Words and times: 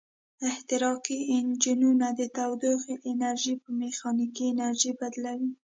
احتراقي 0.49 1.19
انجنونه 1.37 2.07
د 2.19 2.21
تودوخې 2.37 2.95
انرژي 3.11 3.55
په 3.63 3.69
میخانیکي 3.81 4.43
انرژي 4.53 4.91
بدلوي. 4.99 5.51